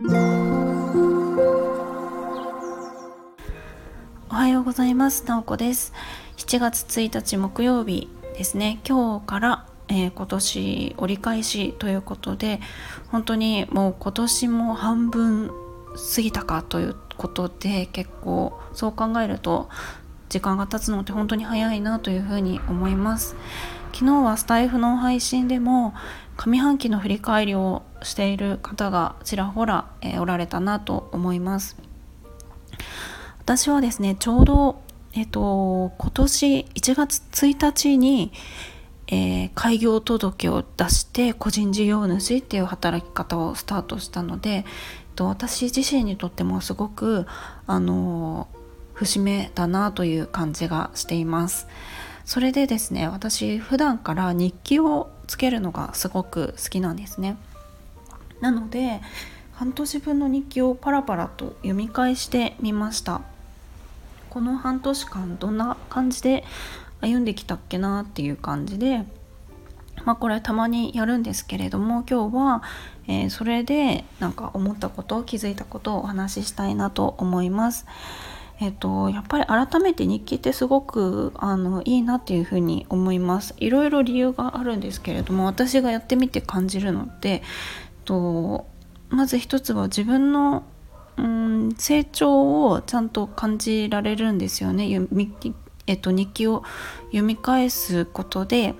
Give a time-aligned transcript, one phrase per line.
[0.00, 0.04] お
[4.28, 5.26] はようございます。
[5.26, 5.92] なおこです。
[6.36, 8.78] 7月1日木曜日ですね。
[8.88, 12.60] 今日から、えー、今年折り返しということで
[13.08, 15.50] 本当にもう今年も半分
[16.14, 19.68] 過ぎたかということで結構そう考えると
[20.28, 23.34] 時間が経つのって本当に早いなというふうに思います。
[23.92, 25.94] 昨日はスタイフの配信でも
[26.36, 31.76] 上半期の振り返りをしている方がちらほら、えー、おられたなと思います
[33.40, 34.80] 私はですねちょうど
[35.14, 38.32] えっ、ー、と今年1月1日に、
[39.08, 44.64] えー、開業届を出して個人事業主っていう働き方をスタートしたので、えっ
[45.16, 47.26] と、私自身にとってもすごく
[47.66, 48.48] あの
[48.92, 51.66] 節目だなという感じがしています。
[52.28, 57.38] それでですね私普段から日記をつけるのがすごく好きなんですね
[58.42, 59.00] なので
[59.54, 63.22] 半年分の日記をパラパラと読み返してみました
[64.28, 66.44] この半年間どんな感じで
[67.00, 69.06] 歩んできたっけなっていう感じで
[70.04, 72.62] まあこれたまにやるんですけれども今日は、
[73.06, 77.86] えー、それでなんか思ったこと気づいたことをお話ししたいなと思います。
[78.60, 83.54] えっと、やっぱり改めて日記ってすごくあのいいなっていうふうに思います。
[83.58, 87.42] いろいろ理由があるんですけれども私がやってみて感じるのって、えっ
[88.04, 88.66] と、
[89.10, 90.64] まず一つは自分の
[91.16, 94.88] うん成長をちゃんと感じられるんですよね、
[95.86, 96.64] えっと、日記を
[97.06, 98.74] 読み返すことで。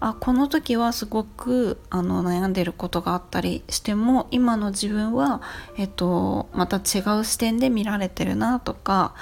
[0.00, 5.42] あこの時はすごくあの悩んでることがあったりしても今の自分は、
[5.76, 9.14] えっと、また違う視点で見られてるなとか、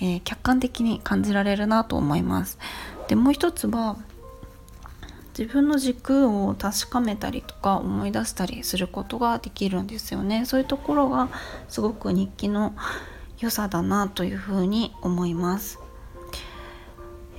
[0.00, 2.58] えー、客観的に感じられるなと思います。
[3.06, 3.96] でもう一つは
[5.38, 11.28] 自分の軸を確かめたりとか思い出したりすることができるんですよねそういうところが
[11.68, 12.72] すごく日記の
[13.40, 15.80] 良さだなというふうに思います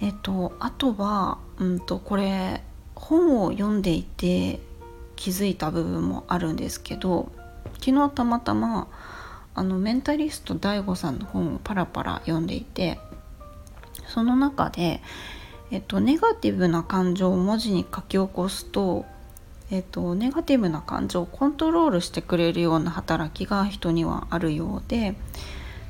[0.01, 2.61] えっとあとはうんとこれ
[2.95, 4.59] 本を読んでいて
[5.15, 7.31] 気づいた部分もあるんですけど
[7.79, 8.87] 昨日たまたま
[9.53, 12.99] あのメンタリスト DAIGO さんの本をパラパラ読んでいて
[14.07, 15.01] その中で、
[15.71, 19.05] えっと、ネガティブな感情を文字に書き起こすと、
[19.71, 25.15] えっと、ネガティブな感情をコントロールしてくれるような働きが人にはあるようで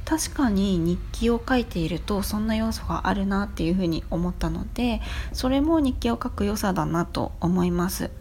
[0.05, 5.01] 確かに日記を書いているとそんな要素があるなっていうふうに思ったので
[5.33, 8.11] それも日記を書く良さだなと思います。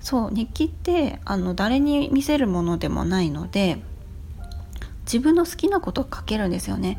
[0.00, 3.78] そう日記ってあの誰に見せるものでもないので
[5.06, 6.98] 自分の好きなことを書けるんですよね。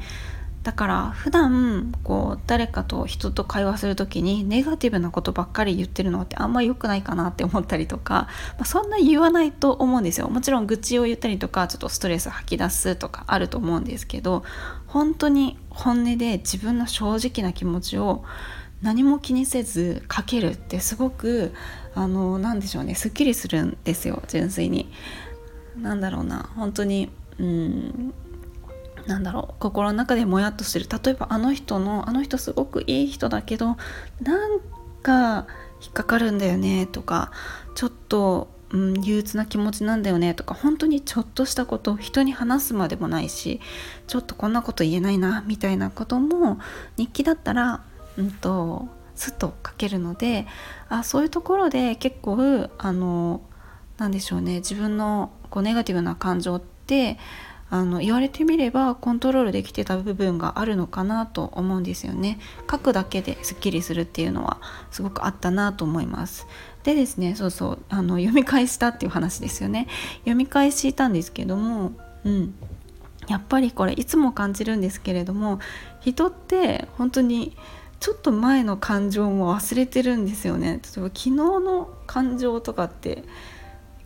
[0.66, 8.28] だから普段こう誰かと人と会話する時にネガティブなことばっかり言ってるのってあんま良くないかなって思ったりとか、
[8.58, 14.44] まあ、そんな言わないと思うんですよもちろん愚痴を言ったりとかちょっとストレス吐き出すとかあると思うんですけど
[14.88, 18.24] 本当に本音で自分の正直な気持ちを
[18.82, 21.54] 何も気にせず書けるってすごく
[21.94, 24.92] あの何でしょうねすっきりするんですよ純粋に。
[25.78, 28.14] なんだろうな本当にうん
[29.08, 30.88] なんだろう心の中でもやっとする。
[31.04, 33.78] 例えばあの人のあの人すごくいい人だけど
[34.22, 34.60] なん
[35.04, 35.46] か
[35.82, 37.32] 引っかかるんだよねとか
[37.76, 43.62] ちょっと、うん、憂鬱な気持ちなんだよねとか本当にちょっとしたこと人に話すまでもないし
[44.08, 46.58] ちょっとこんなこと言えないなみたいなことも
[46.98, 47.84] 日記だったら、
[48.18, 50.48] うんと、すっと書けるので
[50.90, 53.42] あそういうところで結構あの
[53.98, 57.18] なんでしょうね自分のこうネガティブな感情って
[57.76, 62.40] あの言われてみればコントロールできてた部分があるのかなと思うんですよね。
[62.72, 66.48] 書くだけですっきりするっていうのはすごくあったなと思います。
[66.84, 69.88] でですねそうそうあの読み返したっていう話ですよね。
[70.20, 71.92] 読み返したんですけども
[72.24, 72.56] うん。
[73.28, 75.60] やっぱりこれいつも感じるんですけれども
[76.00, 77.58] 人って本当に
[78.00, 80.74] ちょっと前の感情も忘れてるんですよね。
[80.74, 83.24] 例えば昨日の感情とかって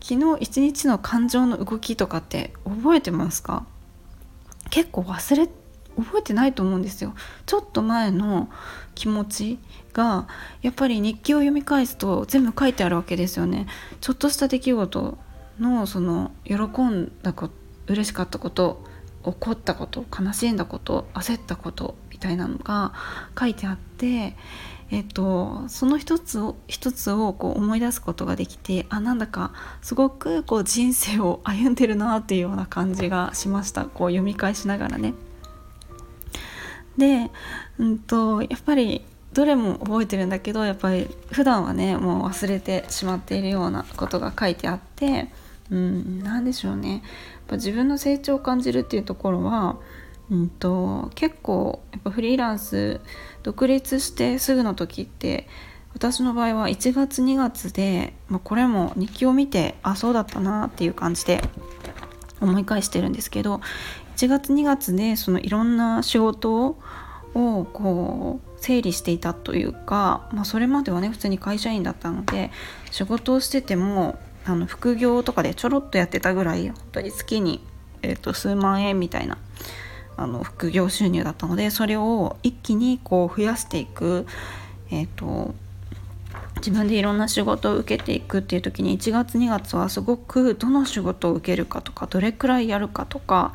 [0.02, 3.66] 昨日一日の感情の動きとかって覚えてますか？
[4.70, 5.48] 結構忘れ
[5.98, 7.14] 覚えてないと思うんですよ。
[7.46, 8.50] ちょっと前の
[8.96, 9.60] 気持ち
[9.94, 10.28] が
[10.62, 13.68] やっぱり日記を読み返すと全部書いてあるわけですよね。
[14.00, 15.18] ちょっとした出来事
[15.60, 17.54] のその喜んだこと
[17.88, 18.84] 嬉しかったこと
[19.24, 22.94] 怒ったこと悲しんだこと焦ったことみたいなのが
[23.38, 24.36] 書いてあって
[24.92, 35.14] えっと、その一つを一つをこう思い出すことができてあなんだかすごくこう人生を歩んでるなっていうような感じがしましたこう読み返しながらね。
[36.98, 37.30] で、
[37.78, 45.30] うんと、やっぱりどれも覚えてるんだけどやっぱり普段はねもう忘れてしまっているようなことが書いてあって
[45.72, 47.02] うん、何でしょうねやっ
[47.48, 49.78] ぱ自分の成長を感じるっていうところは、
[50.32, 53.02] うんと、結構やっぱフリーランス
[53.44, 55.48] 独立してすぐの時って
[55.94, 61.42] 私の場合は1月2月で、まあ、これも日記を見てあそうだったなっていう感じで
[62.42, 63.62] 思い返してるんですけど
[64.16, 66.78] 1月2月でそのいろんな仕事
[67.34, 72.52] をこう整理していたというか、まあ、それまではね普通に会社員だったので
[72.92, 77.64] 仕事をしててもあの副業とかでちょろっとやってたぐらい本当に月に、
[78.02, 79.38] えーと、数万円みたいな
[80.22, 84.26] あの副業収入だったのでそれを一気にこう増やしていく、
[84.92, 85.56] えーと
[86.58, 93.54] 自分でいろんな仕事を受けていくっていう時に1月2月はすごくどの仕事を受けるかとかどれくらいやるかとか、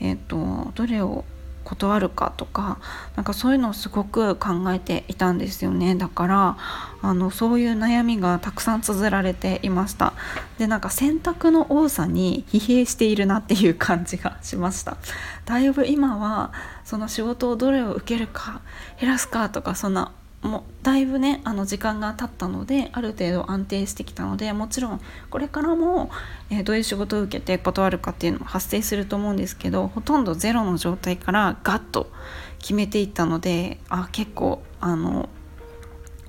[0.00, 1.24] えーとどれを
[1.70, 2.78] 断るかとか
[3.14, 5.94] なんかそういうのをすごく考えていたんですよね。
[5.94, 6.56] だから
[7.00, 10.12] あのそういう悩みがたくさん綴られていました。
[10.58, 14.96] でなんか選択の多さに疲弊しているなっていう感じがしました。
[15.44, 16.52] だいぶ今は
[16.84, 18.62] その仕事をどれを受けるか
[19.00, 26.10] 減らすかとかそんなもだいぶねあの時間が経ったのである程度安定してきたのでもちろんこれからも、
[26.50, 32.10] えー、どういう仕事を受けて断るかっていうのも発生すると思うんですけどほとんどゼロの状態からガッと
[32.58, 35.28] 決めていったのであ結構あの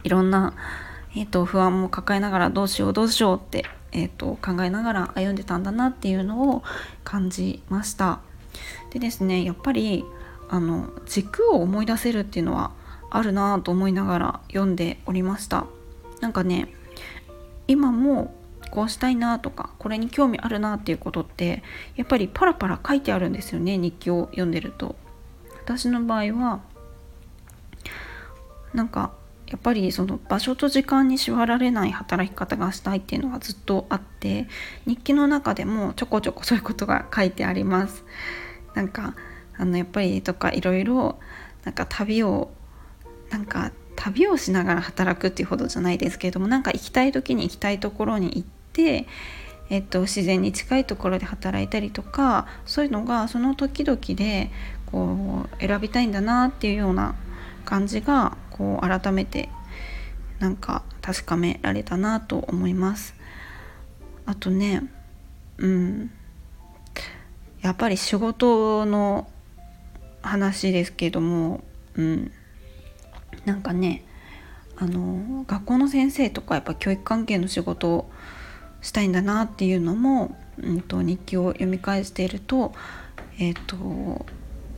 [0.03, 0.55] いろんな、
[1.15, 6.63] えーと、不安も抱えながらどうしようどうしようって、えーと考えながら歩んでたんだなっていうのを
[7.03, 8.19] 感じました。
[8.89, 10.03] でですねやっぱり
[10.49, 12.71] あの軸を思い出せるっていうのは
[13.11, 15.65] あるなと思いながら読んでおりました。
[16.21, 16.73] なんかね
[17.67, 18.33] 今も
[18.71, 21.61] こうしたいなとかこれに興味あるなっていうことって
[21.95, 24.95] やっぱりパラパラ書いてあるんですよね日記を読んでると。
[25.63, 26.61] 私の場合は
[28.73, 29.11] なんか
[29.47, 34.47] やっぱりその場所と時間に縛られない働き方がしたいっていうのがずっとあって
[34.85, 38.05] 日記の中でもちょこちょこそういうことが書いてあります。
[38.73, 39.15] なんか
[39.57, 41.19] あのやっぱりとかいろいろ
[41.65, 42.51] なんか旅を
[43.31, 48.43] なんか旅をしながら働くっていうほどじゃないですけれどもなんか行きたい時に行きたいところに行っ
[48.73, 49.07] て、
[49.69, 54.51] えっと、自然に近いところで働いたりとかそういうのがその時々で
[54.85, 57.15] こう選びたいんだなっていうような
[57.63, 59.49] 感じがこう改めて
[60.39, 63.15] なんか確かめられたなと思います。
[64.25, 64.83] あとね
[65.57, 66.11] うん
[67.61, 69.29] やっぱり仕事の
[70.23, 71.63] 話ですけども、
[71.95, 72.31] うん、
[73.45, 74.03] なんかね
[74.77, 78.11] あの学校の先生とかやっぱ教育関係の仕事を
[78.81, 82.73] したいんだなっていうのも、うんと、日記を読み返していると
[83.37, 84.25] えっ、ー、と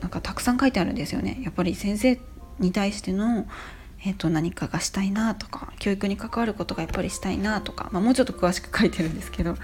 [0.01, 1.39] なんかたくさん書いてあるんですよね。
[1.41, 2.19] やっぱり先生
[2.59, 3.47] に対しての
[4.05, 9.55] えーと、何かがしたいなとか教育に関わることがやっぱりしたいなとか、まあ、もうちょっと詳しく書いてるんですけど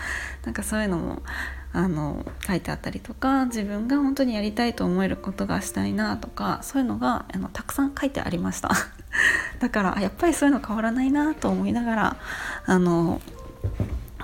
[0.45, 1.23] なんかそういうのも
[1.71, 8.71] あの書いてあったりとか自分が本当にやりたいと思えることがしたいなとかそういうのがあのたくさん書いてありました
[9.59, 12.17] だからやっぱりそういうの変わらないなと思いながら
[12.65, 13.21] あの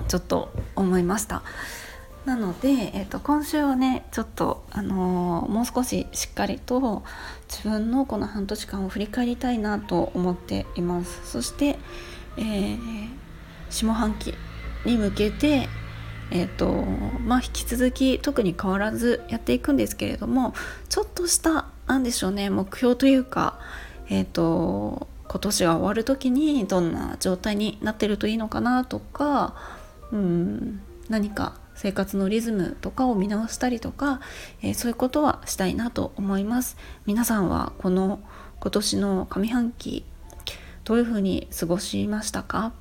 [0.07, 1.41] ちょっと思いました。
[2.25, 7.03] なので、えーと、今週はねちょっと、あのー、もう少ししっかりと
[7.47, 11.77] 自分のこの半年間を振り返りたいなと思っていますそして、
[12.37, 13.09] えー、
[13.69, 14.33] 下半期
[14.85, 15.69] に向けて
[16.31, 16.83] えーと
[17.25, 20.53] まあ、引き続き特に変わらずやっていくんですけれども
[20.89, 23.59] ちょっとした何でしょうね目標というか、
[24.09, 29.55] えーと今年が終わる時にどんな状態になってるといいのかなとか
[30.11, 34.21] うん何か生活のリズムとかを見直したりとか、
[34.61, 36.77] えー、そういうことはしたいなと思います。
[37.05, 38.19] 皆さんはこの
[38.61, 40.05] 今年の上半期
[40.83, 42.71] どういうふうに過ごしましたか？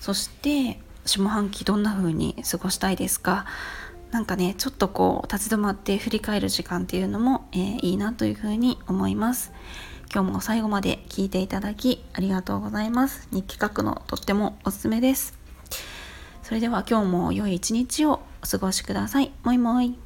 [0.00, 3.46] そして下半期どんな風に過ごしたいですか？
[4.10, 9.52] なんかねちょっとこう立ち止まって振り返る時間っていうのも、えー、いいなというふうに思います
[10.12, 15.38] 今日も最後まで聞いていただきありがとうございます日記書くのとってもおすすめです
[16.42, 19.32] それでは今日も良い一日をお過ごしください。
[19.42, 19.98] もいもい。